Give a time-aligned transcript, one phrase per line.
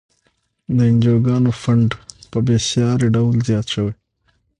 [0.75, 1.89] د انجوګانو فنډ
[2.31, 3.93] په بیسارې ډول زیات شوی.